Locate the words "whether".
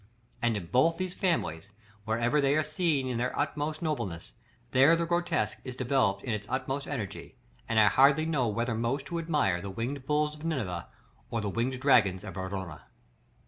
8.47-8.73